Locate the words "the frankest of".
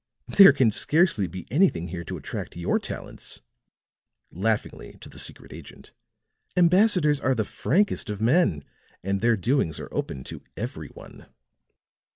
7.35-8.19